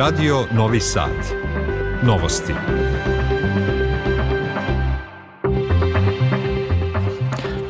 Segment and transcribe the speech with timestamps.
[0.00, 1.12] Radio Novi Sad.
[2.00, 2.89] Novosti.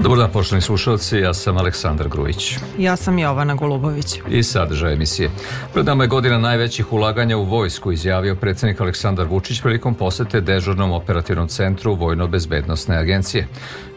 [0.02, 2.58] Dobar dan, poštovani slušalci, ja sam Aleksandar Grujić.
[2.78, 4.20] Ja sam Jovana Golubović.
[4.28, 5.30] I sadržaj emisije.
[5.72, 10.92] Pred nama je godina najvećih ulaganja u vojsku, izjavio predsednik Aleksandar Vučić prilikom posete dežurnom
[10.92, 13.48] operativnom centru Vojno-bezbednostne agencije.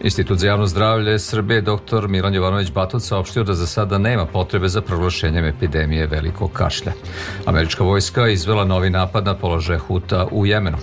[0.01, 2.07] Institut za javno zdravlje Srbije dr.
[2.07, 6.91] Milan Jovanović Batot saopštio da za sada nema potrebe za proglašenjem epidemije velikog kašlja.
[7.45, 10.77] Američka vojska izvela novi napad na položaje Huta u Jemenu.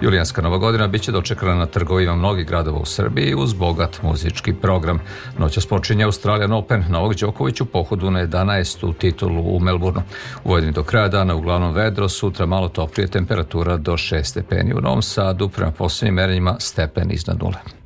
[0.00, 5.00] Julijanska nova godina biće dočekana na trgovima mnogih gradova u Srbiji uz bogat muzički program.
[5.38, 8.94] Noćas počinje Australian Open, Novog Đoković u pohodu na 11.
[8.98, 10.02] titulu u Melbourneu.
[10.44, 14.74] U Vojni do kraja dana uglavnom vedro, sutra malo toplije temperatura do 6 stepeni.
[14.74, 17.83] U Novom Sadu prema poslednjim merenjima stepen iznad nule.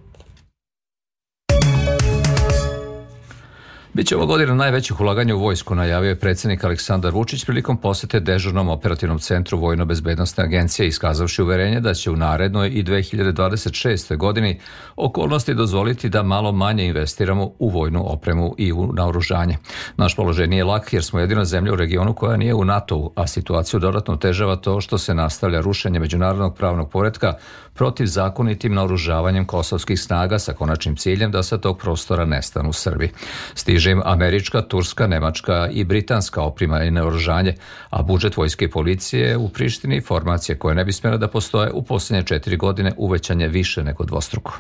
[3.99, 8.69] Biće ovo godina najvećih ulaganja u vojsku, najavio je predsednik Aleksandar Vučić prilikom posete dežurnom
[8.69, 14.17] operativnom centru Vojno-bezbednostne agencije, iskazavši uverenje da će u narednoj i 2026.
[14.17, 14.61] godini
[14.97, 19.57] okolnosti dozvoliti da malo manje investiramo u vojnu opremu i u naoružanje.
[19.97, 23.27] Naš položaj nije lak jer smo jedina zemlja u regionu koja nije u NATO-u, a
[23.27, 27.35] situaciju dodatno težava to što se nastavlja rušenje međunarodnog pravnog poredka
[27.75, 33.11] protiv zakonitim naoružavanjem kosovskih snaga sa konačnim ciljem da sa tog prostora nestanu Srbi.
[33.55, 37.55] Stiže im američka, turska, nemačka i britanska oprima i naoružanje,
[37.91, 41.83] a budžet vojske i policije u Prištini formacije koje ne bi smjela da postoje u
[41.83, 44.59] poslednje četiri godine uvećanje više nego dvostruko.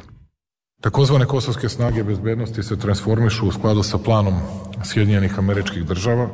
[0.81, 4.35] Takozvane kosovske snage bezbednosti se transformišu u skladu sa planom
[4.85, 6.29] Sjedinjenih američkih država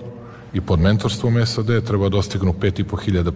[0.54, 3.32] i pod mentorstvom SAD treba dostignu 5.500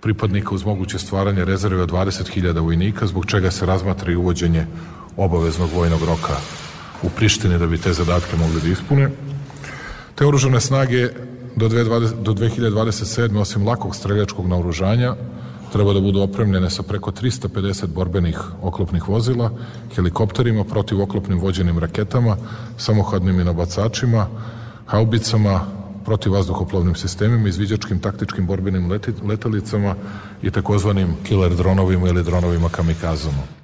[0.00, 4.66] pripadnika uz moguće stvaranje rezerve od 20.000 vojnika, zbog čega se razmatra i uvođenje
[5.16, 6.36] obaveznog vojnog roka
[7.02, 9.10] u Prištini da bi te zadatke mogli da ispune.
[10.14, 11.08] Te oružane snage
[11.56, 13.40] do, 2020, do 2027.
[13.40, 15.14] osim lakog streljačkog naoružanja
[15.72, 19.50] treba da budu opremljene sa preko 350 borbenih oklopnih vozila,
[19.94, 22.36] helikopterima, protivoklopnim vođenim raketama,
[22.76, 24.26] samohodnim i nabacačima,
[24.86, 25.60] haubicama,
[26.04, 29.94] protivvazduhoplovnim sistemima, izviđačkim taktičkim borbenim leti, letalicama
[30.42, 33.59] i takozvanim killer dronovima ili dronovima kamikazama.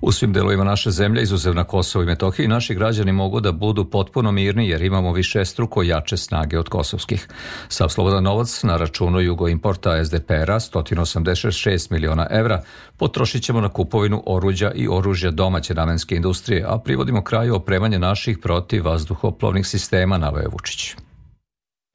[0.00, 3.84] U svim delovima naše zemlje, izuzev na Kosovo i Metohiji, naši građani mogu da budu
[3.84, 7.28] potpuno mirni jer imamo više struko jače snage od kosovskih.
[7.68, 12.62] Sav slobodan novac na računu Jugoimporta SDPR-a 186 miliona evra
[12.96, 18.38] potrošit ćemo na kupovinu oruđa i oružja domaće namenske industrije, a privodimo kraju opremanje naših
[18.38, 20.94] protiv vazduhoplovnih sistema, navaje Vučić.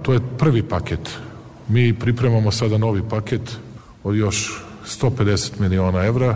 [0.04, 1.10] To je prvi paket.
[1.68, 3.58] Mi pripremamo sada novi paket
[4.04, 6.36] od još 150 miliona evra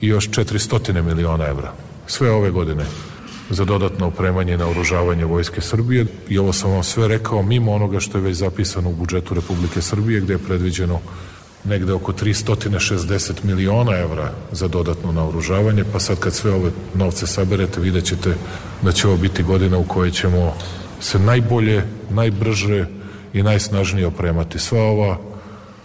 [0.00, 1.72] i još 400 miliona evra.
[2.06, 2.84] Sve ove godine
[3.50, 8.00] za dodatno opremanje i naoružavanje Vojske Srbije i ovo sam vam sve rekao mimo onoga
[8.00, 11.00] što je već zapisano u budžetu Republike Srbije gde je predviđeno
[11.64, 17.80] negde oko 360 miliona evra za dodatno naoružavanje, pa sad kad sve ove novce saberete
[17.80, 18.34] vidjet ćete
[18.82, 20.54] da će ovo biti godina u kojoj ćemo
[21.00, 22.86] se najbolje, najbrže
[23.32, 24.58] i najsnažnije opremati.
[24.58, 25.18] Sva ova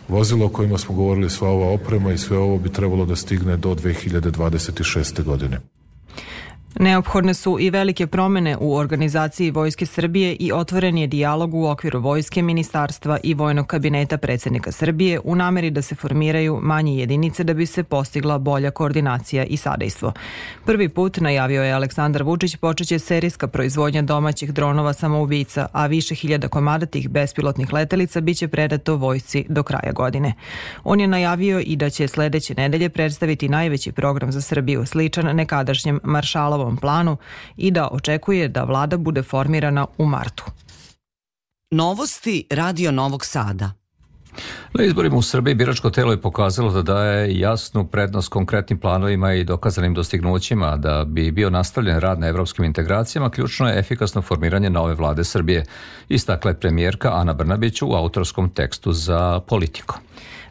[0.07, 3.57] vozila o kojima smo govorili, sva ova oprema i sve ovo bi trebalo da stigne
[3.57, 5.23] do 2026.
[5.23, 5.59] godine.
[6.79, 11.99] Neophodne su i velike promene u organizaciji Vojske Srbije i otvoren je dijalog u okviru
[11.99, 17.53] Vojske, Ministarstva i Vojnog kabineta predsednika Srbije u nameri da se formiraju manje jedinice da
[17.53, 20.13] bi se postigla bolja koordinacija i sadejstvo.
[20.65, 26.47] Prvi put, najavio je Aleksandar Vučić, počeće serijska proizvodnja domaćih dronova samoubica, a više hiljada
[26.47, 30.33] komada tih bespilotnih letelica biće predato vojsci do kraja godine.
[30.83, 35.99] On je najavio i da će sledeće nedelje predstaviti najveći program za Srbiju, sličan nekadašnjem
[36.03, 37.17] maršalovom ovom planu
[37.57, 40.43] i da očekuje da vlada bude formirana u martu.
[41.71, 43.71] Novosti Radio Novog Sada.
[44.73, 49.43] Na izborima u Srbiji biračko telo je pokazalo da daje jasnu prednost konkretnim planovima i
[49.43, 50.77] dokazanim dostignućima.
[50.77, 55.65] Da bi bio nastavljen rad na evropskim integracijama, ključno je efikasno formiranje nove vlade Srbije,
[56.09, 59.95] istakla je premijerka Ana Brnabić u autorskom tekstu za politiku.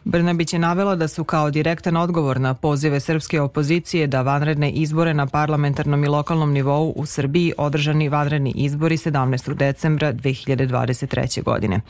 [0.03, 5.13] Brnabić je navela da su kao direktan odgovor na pozive srpske opozicije da vanredne izbore
[5.13, 9.53] na parlamentarnom i lokalnom nivou u Srbiji održani vanredni izbori 17.
[9.53, 11.43] decembra 2023.
[11.43, 11.81] godine.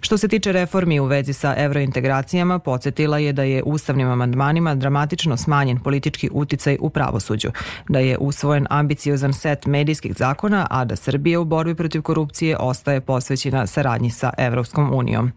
[0.00, 5.36] Što se tiče reformi u vezi sa evrointegracijama, podsjetila je da je ustavnim amandmanima dramatično
[5.36, 7.50] smanjen politički uticaj u pravosuđu,
[7.88, 13.00] da je usvojen ambiciozan set medijskih zakona, a da Srbija u borbi protiv korupcije ostaje
[13.00, 15.32] posvećena saradnji sa Evropskom unijom.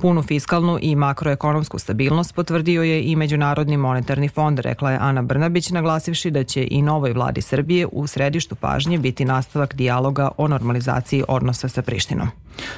[0.00, 5.22] Punu fiskalnu i makroekonomsku ekonomsku stabilnost potvrdio je i Međunarodni monetarni fond, rekla je Ana
[5.22, 10.48] Brnabić, naglasivši da će i novoj vladi Srbije u središtu pažnje biti nastavak dijaloga o
[10.48, 12.28] normalizaciji odnosa sa Prištinom.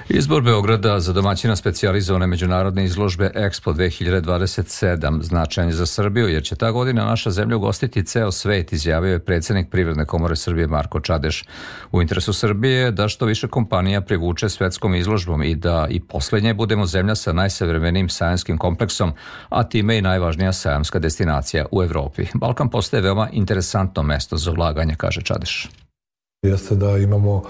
[0.08, 6.56] Izbor Beograda za domaćina specijalizovane međunarodne izložbe Expo 2027 značajan je za Srbiju jer će
[6.56, 11.44] ta godina naša zemlja ugostiti ceo svet, izjavio je predsednik Privredne komore Srbije Marko Čadeš.
[11.92, 16.54] U interesu Srbije je da što više kompanija privuče svetskom izložbom i da i poslednje
[16.54, 18.83] budemo zemlja sa najsavremenijim sajamskim kompleksom,
[19.48, 22.26] a time i najvažnija sajamska destinacija u Evropi.
[22.34, 25.68] Balkan postaje veoma interesantno mesto za ulaganje, kaže Čadeš
[26.44, 27.42] jeste da imamo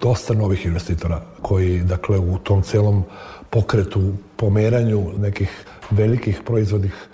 [0.00, 3.04] dosta novih investitora koji, dakle, u tom celom
[3.50, 7.08] pokretu, pomeranju nekih velikih proizvodnih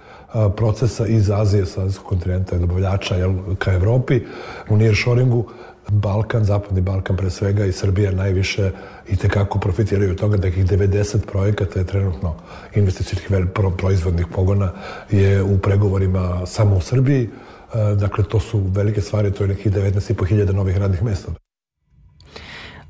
[0.56, 4.20] procesa iz Azije, sa kontinenta dobavljača jel, ka Evropi,
[4.68, 5.50] u nearshoringu,
[5.88, 8.70] Balkan, Zapadni Balkan pre svega i Srbija najviše
[9.08, 12.34] i tekako profitiraju od toga da nekih 90 projekata je trenutno
[12.74, 13.30] investicijskih
[13.76, 14.72] proizvodnih pogona
[15.10, 17.28] je u pregovorima samo u Srbiji.
[17.74, 21.41] E, dakle, to su velike stvari, to je nekih 19.500 novih radnih mesta.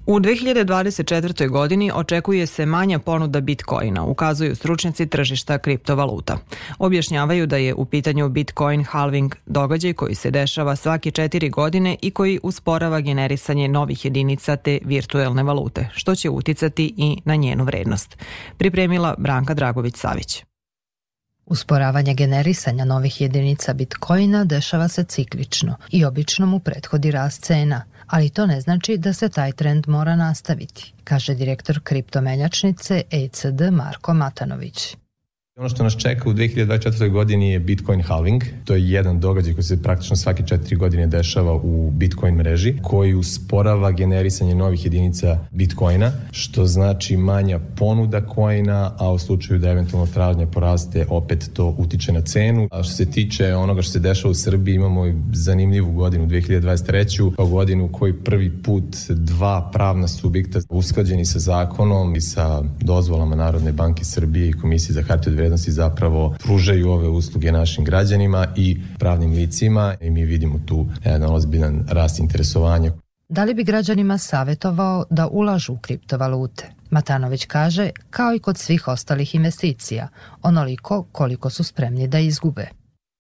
[0.07, 1.49] U 2024.
[1.49, 6.39] godini očekuje se manja ponuda bitcoina, ukazuju stručnjaci tržišta kriptovaluta.
[6.79, 12.11] Objašnjavaju da je u pitanju bitcoin halving događaj koji se dešava svake četiri godine i
[12.11, 18.17] koji usporava generisanje novih jedinica te virtuelne valute, što će uticati i na njenu vrednost.
[18.59, 20.45] Pripremila Branka Dragović-Savić.
[21.47, 28.31] Usporavanje generisanja novih jedinica bitcoina dešava se ciklično i obično mu prethodi rast cena, ali
[28.31, 34.97] to ne znači da se taj trend mora nastaviti, kaže direktor kriptomenjačnice ECD Marko Matanović.
[35.57, 37.11] Ono što nas čeka u 2024.
[37.11, 38.43] godini je Bitcoin halving.
[38.65, 43.15] To je jedan događaj koji se praktično svake četiri godine dešava u Bitcoin mreži, koji
[43.15, 50.13] usporava generisanje novih jedinica Bitcoina, što znači manja ponuda coina, a u slučaju da eventualno
[50.13, 52.69] tražnja poraste, opet to utiče na cenu.
[52.71, 57.37] A što se tiče onoga što se dešava u Srbiji, imamo zanimljivu godinu 2023.
[57.37, 63.73] kao godinu koji prvi put dva pravna subjekta usklađeni sa zakonom i sa dozvolama Narodne
[63.73, 69.33] banke Srbije i Komisije za hartije vrednosti zapravo pružaju ove usluge našim građanima i pravnim
[69.33, 72.93] licima i mi vidimo tu jedan ozbiljan rast interesovanja.
[73.29, 76.71] Da li bi građanima savetovao da ulažu u kriptovalute?
[76.91, 80.09] Matanović kaže, kao i kod svih ostalih investicija,
[80.43, 82.69] onoliko koliko su spremni da izgube.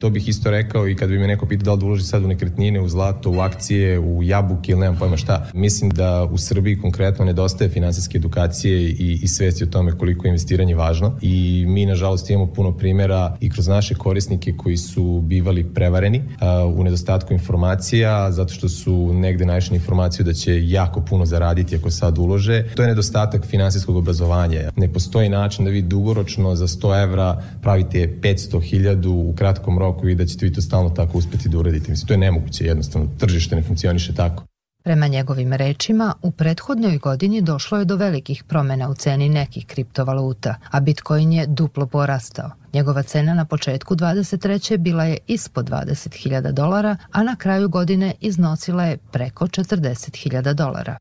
[0.02, 2.24] To bih isto rekao i kad bi me neko pitao da li da uloži sad
[2.24, 5.46] u nekretnine, u zlato, u akcije, u jabuke ili nemam pojma šta.
[5.54, 10.28] Mislim da u Srbiji konkretno nedostaje finansijske edukacije i, i svesti o tome koliko je
[10.28, 15.64] investiranje važno i mi nažalost imamo puno primjera i kroz naše korisnike koji su bivali
[15.74, 21.26] prevareni a, u nedostatku informacija zato što su negde našli informaciju da će jako puno
[21.26, 22.64] zaraditi ako sad ulože.
[22.74, 24.70] To je nedostatak finansijskog obrazovanja.
[24.76, 30.08] Ne postoji način da vi dugoročno za 100 evra pravite 500.000 u kratkom roku roku
[30.08, 31.90] i da ćete vi to stalno tako uspeti da uradite.
[31.90, 34.44] Mislim, to je nemoguće, jednostavno, tržište ne funkcioniše tako.
[34.84, 40.54] Prema njegovim rečima, u prethodnoj godini došlo je do velikih promena u ceni nekih kriptovaluta,
[40.70, 42.50] a Bitcoin je duplo porastao.
[42.72, 44.76] Njegova cena na početku 23.
[44.78, 50.96] bila je ispod 20.000 dolara, a na kraju godine iznosila je preko 40.000 dolara.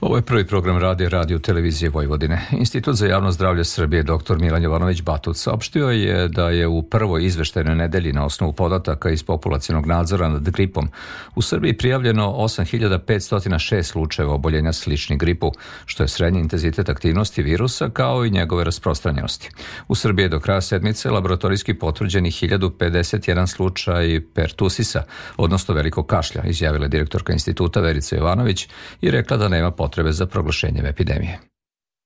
[0.00, 2.46] Ovo je prvi program radija Radio Televizije Vojvodine.
[2.50, 4.38] Institut za javno zdravlje Srbije dr.
[4.38, 9.22] Milan Jovanović Batut saopštio je da je u prvoj izveštajnoj nedelji na osnovu podataka iz
[9.22, 10.88] populacijenog nadzora nad gripom
[11.34, 15.52] u Srbiji prijavljeno 8506 slučajeva oboljenja slični gripu,
[15.86, 19.50] što je srednji intenzitet aktivnosti virusa kao i njegove rasprostranjenosti.
[19.88, 25.02] U Srbiji je do kraja sedmice laboratorijski potvrđeni 1051 slučaj pertusisa,
[25.36, 28.68] odnosno velikog kašlja, izjavila direktorka instituta Verica Jovanović
[29.00, 31.38] i rekla da nema potrebe za proglašenjem epidemije.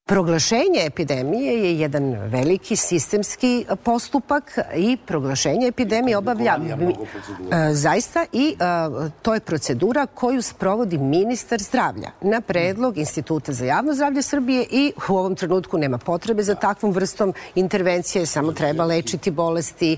[0.05, 9.09] Proglašenje epidemije je jedan veliki sistemski postupak i proglašenje epidemije obavlja e, zaista i e,
[9.21, 14.93] to je procedura koju sprovodi ministar zdravlja na predlog Instituta za javno zdravlje Srbije i
[15.09, 19.97] u ovom trenutku nema potrebe za takvom vrstom intervencije, samo treba lečiti bolesti, e,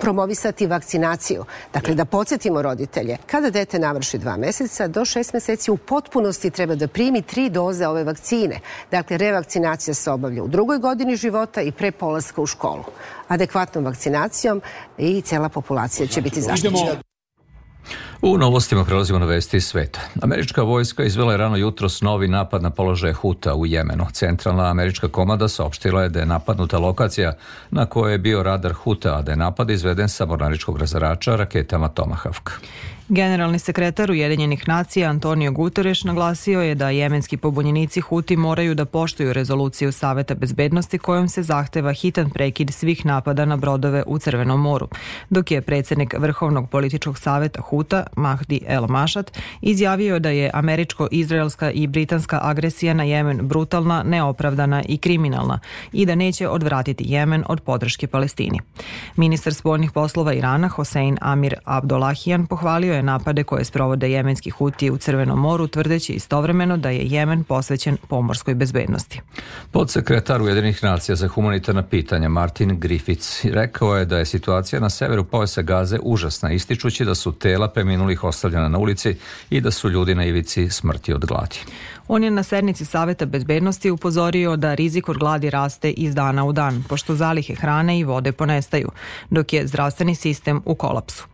[0.00, 1.44] promovisati vakcinaciju.
[1.72, 6.74] Dakle, da podsjetimo roditelje, kada dete navrši dva meseca, do šest meseci u potpunosti treba
[6.74, 8.60] da primi tri doze ove vakcine.
[8.90, 12.84] Dakle, Dakle, revakcinacija se obavlja u drugoj godini života i pre polaska u školu.
[13.28, 14.62] Adekvatnom vakcinacijom
[14.98, 17.02] i cela populacija će biti zaštićena.
[18.22, 20.00] U novostima prelazimo na vesti iz sveta.
[20.22, 24.06] Američka vojska izvela je rano jutros novi napad na položaje Huta u Jemenu.
[24.12, 27.36] Centralna američka komanda saopštila je da je napadnuta lokacija
[27.70, 31.88] na kojoj je bio radar Huta, a da je napad izveden sa mornaričkog razarača raketama
[31.88, 32.50] Tomahawk.
[33.10, 39.32] Generalni sekretar Ujedinjenih nacija Antonio Guterres naglasio je da jemenski pobunjenici Huti moraju da poštuju
[39.32, 44.88] rezoluciju Saveta bezbednosti kojom se zahteva hitan prekid svih napada na brodove u Crvenom moru,
[45.30, 51.86] dok je predsednik Vrhovnog političkog saveta Huta Mahdi El Mašat izjavio da je američko-izraelska i
[51.86, 55.60] britanska agresija na Jemen brutalna, neopravdana i kriminalna
[55.92, 58.60] i da neće odvratiti Jemen od podrške Palestini.
[59.16, 64.96] Ministar spoljnih poslova Irana Hossein Amir Abdollahian pohvalio je napade koje sprovode jemenski hutije u
[64.96, 69.20] Crvenom moru, tvrdeći istovremeno da je Jemen posvećen pomorskoj bezbednosti.
[69.70, 75.24] Podsekretar Ujedinih nacija za humanitarna pitanja Martin Griffiths rekao je da je situacija na severu
[75.24, 79.16] pojasa Gaze užasna, ističući da su tela preminulih ostavljena na ulici
[79.50, 81.58] i da su ljudi na ivici smrti od gladi.
[82.12, 86.52] On je na sednici Saveta bezbednosti upozorio da rizik od gladi raste iz dana u
[86.52, 88.90] dan, pošto zalihe hrane i vode ponestaju,
[89.30, 91.24] dok je zdravstveni sistem u kolapsu.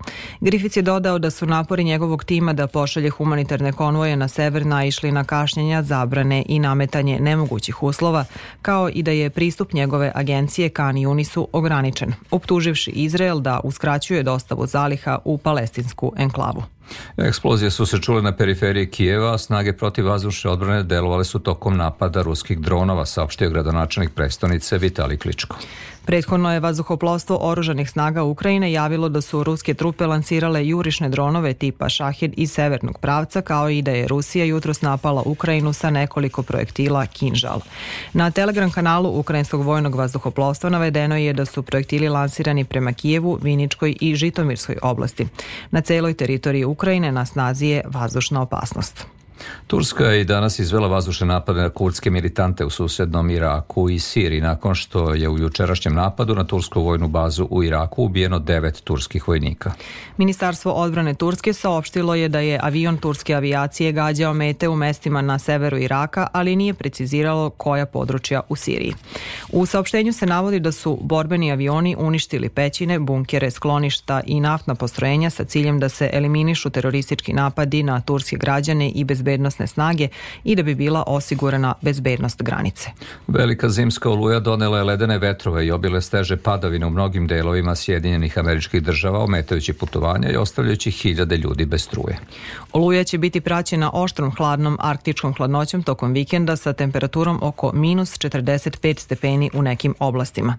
[0.40, 5.12] Griffith je dodao da su napori njegovog tima da pošalje humanitarne konvoje na sever naišli
[5.12, 8.24] na kašnjenja, zabrane i nametanje nemogućih uslova,
[8.62, 14.66] kao i da je pristup njegove agencije Kan Unisu ograničen, optuživši Izrael da uskraćuje dostavu
[14.66, 16.75] zaliha u palestinsku enklavu.
[17.16, 22.22] Eksplozije su se čule na periferiji Kijeva, a snage protivvazdušne odbrane delovale su tokom napada
[22.22, 25.56] ruskih dronova, saopštio gradonačelnik prestonice Vitali Kličko.
[26.06, 31.88] Prethodno je vazduhoplovstvo oružanih snaga Ukrajine javilo da su ruske trupe lansirale jurišne dronove tipa
[31.88, 37.06] Šahid iz severnog pravca, kao i da je Rusija jutros napala Ukrajinu sa nekoliko projektila
[37.06, 37.60] Kinžal.
[38.12, 43.96] Na Telegram kanalu Ukrajinskog vojnog vazduhoplovstva navedeno je da su projektili lansirani prema Kijevu, Viničkoj
[44.00, 45.26] i Žitomirskoj oblasti.
[45.70, 46.75] Na celoj teritoriji Ukrajine
[47.12, 49.15] na snazi je vazdušna opasnost.
[49.66, 54.74] Turska je danas izvela vazdušne napade na kurdske militante u susednom Iraku i Siriji nakon
[54.74, 59.72] što je u jučerašnjem napadu na tursku vojnu bazu u Iraku ubijeno devet turskih vojnika.
[60.16, 65.38] Ministarstvo odbrane Turske saopštilo je da je avion turske avijacije gađao mete u mestima na
[65.38, 68.94] severu Iraka, ali nije preciziralo koja područja u Siriji.
[69.52, 75.30] U saopštenju se navodi da su borbeni avioni uništili pećine, bunkere, skloništa i naftna postrojenja
[75.30, 80.08] sa ciljem da se eliminišu teroristički napadi na turske građane i bezbednosti bezbednostne snage
[80.44, 82.90] i da bi bila osigurana bezbednost granice.
[83.26, 88.38] Velika zimska oluja donela je ledene vetrove i obile steže padavine u mnogim delovima Sjedinjenih
[88.38, 92.18] američkih država, ometajući putovanja i ostavljajući hiljade ljudi bez struje.
[92.72, 99.00] Oluja će biti praćena oštrom hladnom arktičkom hladnoćom tokom vikenda sa temperaturom oko minus 45
[99.00, 100.56] stepeni u nekim oblastima.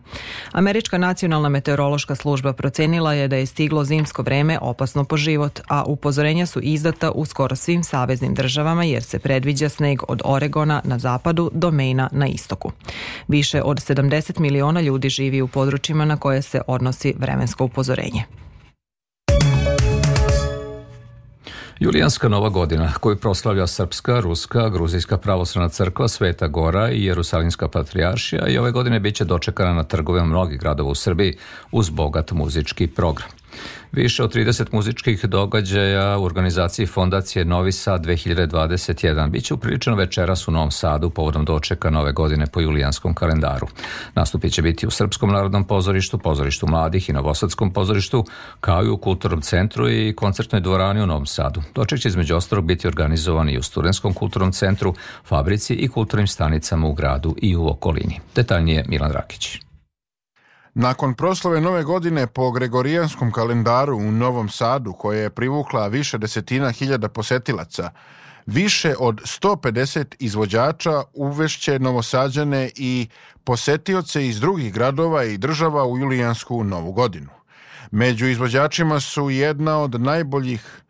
[0.51, 5.83] Američka nacionalna meteorološka služba procenila je da je stiglo zimsko vreme opasno po život, a
[5.83, 10.81] upozorenja su izdata u skoro svim saveznim državama državama jer se predviđa sneg od Oregona
[10.83, 12.71] na zapadu do Mejna na istoku.
[13.27, 18.23] Više od 70 miliona ljudi živi u područjima na koje se odnosi vremensko upozorenje.
[21.79, 28.47] Julijanska nova godina, koju proslavlja Srpska, Ruska, Gruzijska pravoslavna crkva, Sveta Gora i Jerusalimska patrijaršija
[28.47, 31.37] i ove godine biće dočekana na trgovima mnogih gradova u Srbiji
[31.71, 33.29] uz bogat muzički program.
[33.91, 40.51] Više od 30 muzičkih događaja u organizaciji Fondacije Novi Sad 2021 biće upriličeno večeras u
[40.51, 43.67] Novom Sadu povodom dočeka nove godine po julijanskom kalendaru.
[44.15, 48.25] Nastupi će biti u Srpskom narodnom pozorištu, pozorištu mladih i Novosadskom pozorištu,
[48.59, 51.61] kao i u Kulturnom centru i koncertnoj dvorani u Novom Sadu.
[51.75, 54.93] Doček će između ostalog biti organizovan i u Studentskom kulturnom centru,
[55.25, 58.19] fabrici i kulturnim stanicama u gradu i u okolini.
[58.35, 59.66] Detaljnije Milan Rakić.
[60.79, 66.71] Nakon proslave nove godine po Gregorijanskom kalendaru u Novom Sadu, koja je privukla više desetina
[66.71, 67.89] hiljada posetilaca,
[68.45, 73.07] više od 150 izvođača uvešće novosađane i
[73.43, 77.29] posetioce iz drugih gradova i država u Julijansku novu godinu.
[77.91, 80.81] Među izvođačima su jedna od najboljih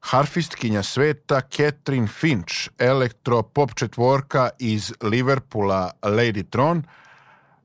[0.00, 6.82] harfistkinja sveta Catherine Finch, elektropop četvorka iz Liverpoola Lady Tron,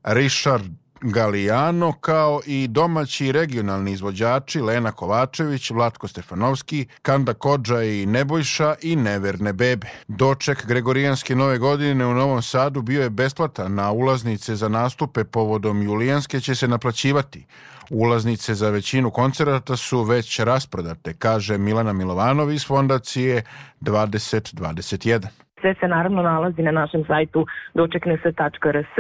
[0.03, 0.71] Richard
[1.01, 8.95] Galijano, kao i domaći regionalni izvođači Lena Kovačević, Vlatko Stefanovski, Kanda Kođa i Nebojša i
[8.95, 9.87] Neverne bebe.
[10.07, 15.83] Doček Gregorijanske nove godine u Novom Sadu bio je besplatan, na ulaznice za nastupe povodom
[15.83, 17.45] Julijanske će se naplaćivati.
[17.89, 23.43] Ulaznice za većinu koncerata su već rasprodate, kaže Milana Milovanovi iz fondacije
[23.81, 25.27] 2021.
[25.61, 28.97] Sve se naravno nalazi na našem sajtu dočeknese.rs,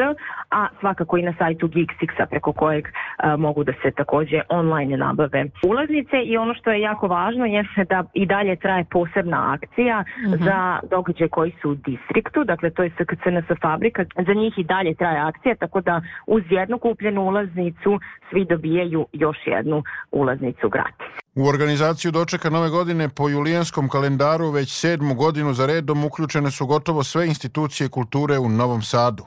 [0.51, 2.87] a svakako i na sajtu Geeksixa preko kojeg
[3.17, 7.83] a, mogu da se takođe online nabave ulaznice i ono što je jako važno jeste
[7.83, 10.43] da i dalje traje posebna akcija mm -hmm.
[10.43, 14.93] za događaje koji su u distriktu, dakle to je SKCNS fabrika, za njih i dalje
[14.95, 17.99] traje akcija, tako da uz jednu kupljenu ulaznicu
[18.29, 21.28] svi dobijaju još jednu ulaznicu gratis.
[21.39, 26.65] U organizaciju dočeka nove godine po julijanskom kalendaru već sedmu godinu za redom uključene su
[26.65, 29.25] gotovo sve institucije kulture u Novom Sadu.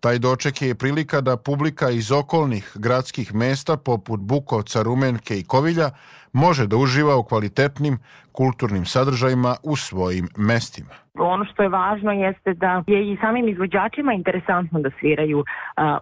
[0.00, 5.90] Taj doček je prilika da publika iz okolnih gradskih mesta poput Bukovca, Rumenke i Kovilja
[6.32, 7.98] može da uživa u kvalitetnim
[8.32, 11.02] kulturnim sadržajima u svojim mestima.
[11.18, 15.44] Ono što je važno jeste da je i samim izvođačima interesantno da sviraju uh,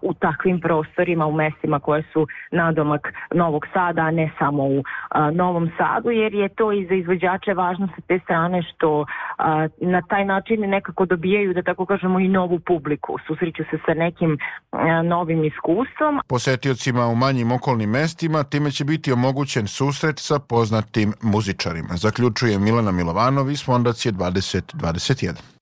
[0.03, 4.85] u takvim prostorima, u mestima koje su nadomak Novog Sada, a ne samo u uh,
[5.33, 9.07] Novom Sadu, jer je to i za izvođače važno sa te strane što uh,
[9.81, 13.17] na taj način nekako dobijaju, da tako kažemo, i novu publiku.
[13.27, 14.39] Susreću se sa nekim
[14.73, 16.21] uh, novim iskustvom.
[16.29, 21.97] Posetiocima u manjim okolnim mestima time će biti omogućen susret sa poznatim muzičarima.
[21.97, 25.60] Zaključuje Milana Milovanovi iz Fondacije 2021.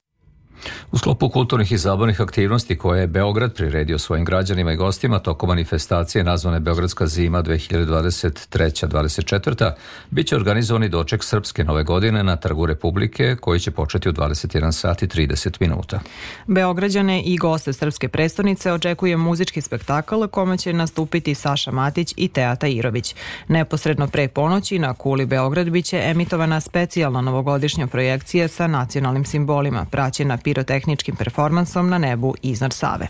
[0.93, 5.49] U sklopu kulturnih i zabavnih aktivnosti koje je Beograd priredio svojim građanima i gostima tokom
[5.49, 9.73] manifestacije nazvane Beogradska zima 2023-24,
[10.11, 14.73] bit će organizovani doček Srpske nove godine na Trgu Republike koji će početi u 21
[14.73, 16.01] sat i 30 minuta.
[16.47, 22.67] Beograđane i goste Srpske predstavnice očekuje muzički spektakl kome će nastupiti Saša Matić i Teata
[22.67, 23.15] Irović.
[23.49, 30.37] Neposredno pre ponoći na Kuli Beograd biće emitovana specijalna novogodišnja projekcija sa nacionalnim simbolima, praćena
[30.49, 33.07] pirotehničkim performansom na nebu iznad Save.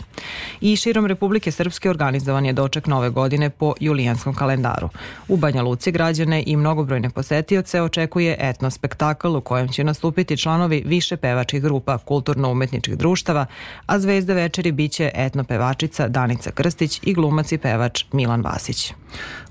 [0.61, 4.89] I širom Republike Srpske organizovan je doček nove godine po julijanskom kalendaru.
[5.27, 10.83] U Banja Luci građane i mnogobrojne posetioce očekuje etno spektakl u kojem će nastupiti članovi
[10.85, 13.45] više pevačkih grupa kulturno-umetničkih društava,
[13.85, 18.93] a zvezda večeri biće etno pevačica Danica Krstić i glumac i pevač Milan Vasić.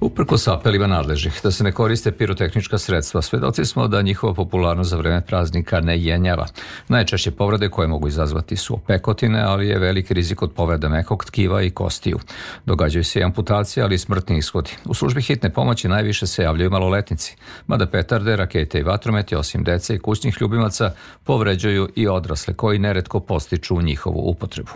[0.00, 4.90] Uprko s apelima nadležnih da se ne koriste pirotehnička sredstva, svedoci smo da njihova popularnost
[4.90, 6.47] za vreme praznika ne jenjava.
[6.88, 11.62] Najčešće povrede koje mogu izazvati su opekotine, ali je veliki rizik od povreda mekog tkiva
[11.62, 12.18] i kostiju.
[12.66, 14.70] Događaju se i amputacije, ali i smrtni ishodi.
[14.85, 19.94] U službi hitne pomoći najviše se javljaju maloletnici, mada petarde, rakete i vatrometi, osim dece
[19.94, 20.90] i kućnih ljubimaca,
[21.25, 24.73] povređuju i odrasle koji neretko postiču njihovu upotrebu.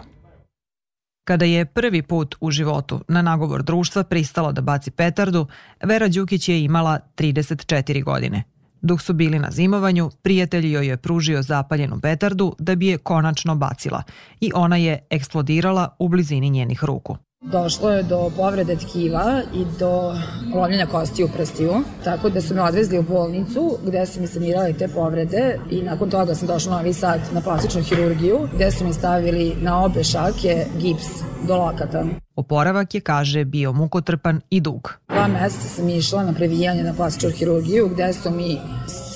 [1.25, 5.47] Kada je prvi put u životu na nagovor društva pristala da baci petardu,
[5.83, 8.43] Vera Đukić je imala 34 godine.
[8.83, 13.55] Dok su bili na zimovanju, prijatelj joj je pružio zapaljenu petardu da bi je konačno
[13.55, 14.03] bacila
[14.41, 17.17] i ona je eksplodirala u blizini njenih ruku.
[17.43, 20.15] Došlo je do povrede tkiva i do
[20.55, 21.73] lomljenja kosti u prstiju,
[22.05, 26.11] tako da su me odvezli u bolnicu gde su mi sanirali te povrede i nakon
[26.11, 30.05] toga sam došla na Novi Sad na plastičnu hirurgiju gde su mi stavili na obe
[30.05, 31.07] šake gips
[31.49, 32.05] do lakata.
[32.37, 34.93] Oporavak je, kaže, bio mukotrpan i dug.
[35.09, 38.59] Dva meseca sam išla na previjanje na plastičnu hirurgiju gde su mi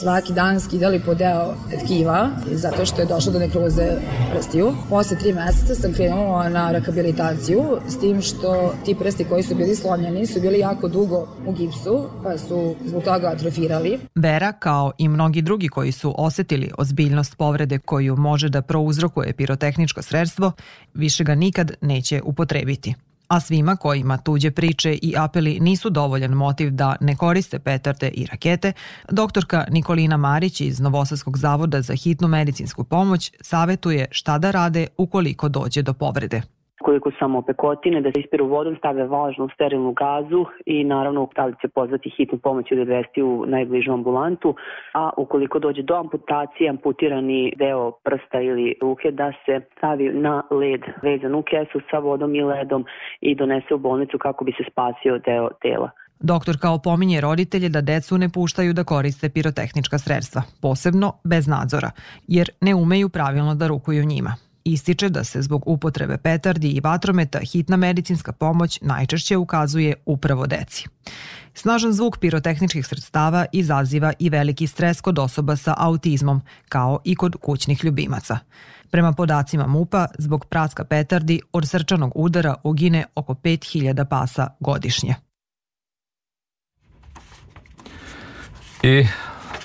[0.00, 1.54] svaki dan skidali po deo
[1.84, 3.88] tkiva zato što je došlo do nekroze
[4.32, 4.74] prstiju.
[4.90, 9.76] Posle tri meseca sam krenula na rehabilitaciju s tim što ti prsti koji su bili
[9.76, 13.98] slomljeni su bili jako dugo u gipsu pa su zbog toga atrofirali.
[14.14, 20.02] Vera, kao i mnogi drugi koji su osetili ozbiljnost povrede koju može da prouzrokuje pirotehničko
[20.02, 20.52] sredstvo,
[20.94, 22.94] više ga nikad neće upotrebiti
[23.28, 28.26] a svima kojima tuđe priče i apeli nisu dovoljan motiv da ne koriste petarde i
[28.26, 28.72] rakete,
[29.10, 35.48] doktorka Nikolina Marić iz Novosadskog zavoda za hitnu medicinsku pomoć savetuje šta da rade ukoliko
[35.48, 36.55] dođe do povrede
[36.86, 41.54] koliko samo pekotine, da se ispiru vodom, stave vlažnu sterilnu gazu i naravno da li
[41.60, 44.54] će pozvati hitnu pomoć ili odvesti u najbližu ambulantu,
[44.94, 50.82] a ukoliko dođe do amputacije, amputirani deo prsta ili ruke da se stavi na led
[51.02, 52.84] vezan u kesu sa vodom i ledom
[53.20, 55.90] i donese u bolnicu kako bi se spasio deo tela.
[56.20, 61.90] Doktor kao pominje roditelje da decu ne puštaju da koriste pirotehnička sredstva, posebno bez nadzora,
[62.28, 64.45] jer ne umeju pravilno da rukuju njima.
[64.68, 70.88] Ističe da se zbog upotrebe petardi i vatrometa hitna medicinska pomoć najčešće ukazuje upravo deci.
[71.54, 77.36] Snažan zvuk pirotehničkih sredstava izaziva i veliki stres kod osoba sa autizmom, kao i kod
[77.40, 78.38] kućnih ljubimaca.
[78.90, 85.14] Prema podacima MUPA, zbog praska petardi od srčanog udara ugine oko 5000 pasa godišnje.
[88.82, 89.06] I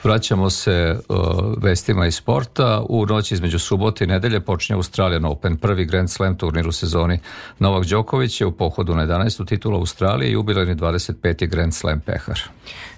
[0.03, 1.17] Vraćamo se uh,
[1.57, 2.85] vestima iz sporta.
[2.89, 7.19] U noći između subote i nedelje počinje Australian Open, prvi Grand Slam turnir u sezoni.
[7.59, 9.47] Novak Đoković je u pohodu na 11.
[9.47, 11.49] titula Australije i jubilarni 25.
[11.49, 12.39] Grand Slam pehar.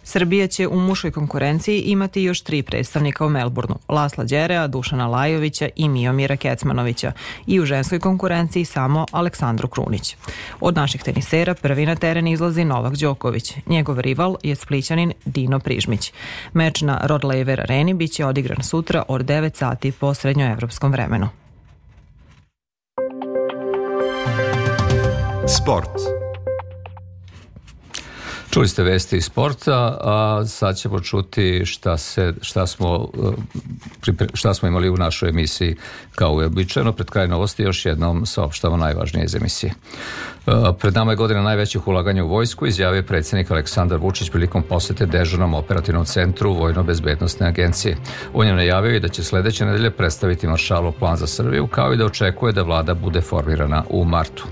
[0.03, 5.69] Srbija će u mušoj konkurenciji imati još tri predstavnika u Melbourneu, Lasla Đerea, Dušana Lajovića
[5.75, 7.11] i Miomira Kecmanovića
[7.47, 10.17] i u ženskoj konkurenciji samo Aleksandru Krunić.
[10.59, 13.53] Od naših tenisera prvi na teren izlazi Novak Đoković.
[13.67, 16.13] Njegov rival je splićanin Dino Prižmić.
[16.53, 21.29] Meč na Rod Laver areni biće odigran sutra od 9 sati po srednjoevropskom vremenu.
[25.47, 26.22] Sport.
[28.53, 33.09] Čuli ste vesti iz sporta, a sad ćemo čuti šta, se, šta, smo,
[34.07, 35.75] e, šta smo imali u našoj emisiji
[36.15, 36.91] kao uobičajeno.
[36.91, 39.73] Pred kraj novosti još jednom saopštamo najvažnije iz emisije.
[40.47, 45.05] E, pred nama je godina najvećih ulaganja u vojsku, izjavio predsjednik Aleksandar Vučić prilikom posete
[45.05, 47.97] dežurnom operativnom centru Vojno-bezbednostne agencije.
[48.33, 51.97] On je najavio i da će sledeće nedelje predstaviti maršalov plan za Srbiju, kao i
[51.97, 54.43] da očekuje da vlada bude formirana u martu.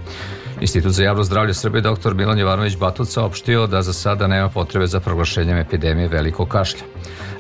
[0.62, 2.14] Institut za javno zdravlje Srbije dr.
[2.14, 6.82] Milan Jovanović Batut saopštio da za sada nema potrebe za proglašenjem epidemije velikog kašlja.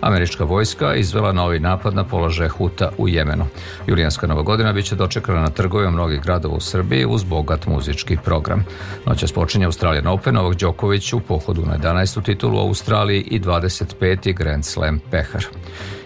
[0.02, 3.46] Američka vojska izvela novi napad na položaje Huta u Jemenu.
[3.88, 8.66] Julijanska nova godina biće dočekana na trgovima mnogih gradova u Srbiji uz bogat muzički program.
[9.06, 12.24] Noćas počinje Australian Open, Novak Đoković u pohodu na 11.
[12.24, 14.34] titulu u Australiji i 25.
[14.34, 15.46] Grand Slam pehar.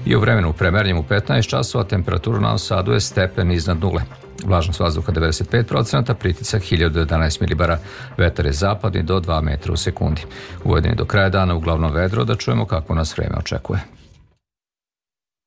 [0.05, 4.24] I u vremenu premerljem u 15 časova temperaturu na Sadu je stepen iznad nule.
[4.43, 7.77] Vlažnost vazduha 95%, pritisak 1011 milibara,
[8.17, 10.21] vetar je zapadni do 2 metra u sekundi.
[10.63, 13.79] U Vojvodini do kraja dana uglavnom vedro da čujemo kako nas vreme očekuje.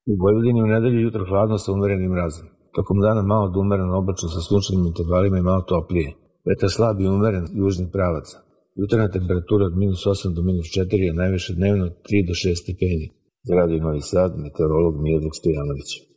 [0.07, 2.46] U Vojvodini u nedelju jutro hladno sa umerenim mrazom.
[2.77, 6.12] Tokom dana malo do umereno oblačno sa sunčanim intervalima i malo toplije.
[6.48, 8.37] Vetar slab i umeren južnih pravaca.
[8.81, 13.07] Jutarna temperatura od minus 8 do minus 4, a najviše dnevno 3 do 6 stepeni.
[13.46, 16.08] Za Radio Novi Sad, meteorolog Mijedlog Stojanović.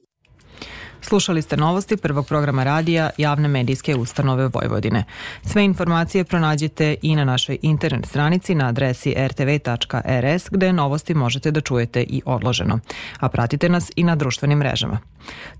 [1.02, 5.04] Slušali ste novosti prvog programa radija javne medijske ustanove Vojvodine.
[5.46, 11.62] Sve informacije pronađite i na našoj internet stranici na adresi rtv.rs gde novosti možete da
[11.62, 12.80] čujete i odloženo.
[13.20, 15.00] A pratite nas i na društvenim mrežama.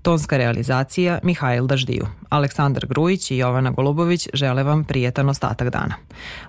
[0.02, 2.06] Tonska realizacija Mihajl Daždiju.
[2.28, 5.94] Aleksandar Grujić i Jovana Golubović žele vam prijetan ostatak dana.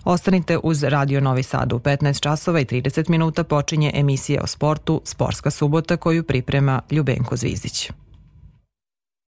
[0.03, 5.01] Ostanite uz Radio Novi Sad u 15 časova i 30 minuta počinje emisija o sportu
[5.05, 7.91] Sportska subota koju priprema Ljubenko Zvizić.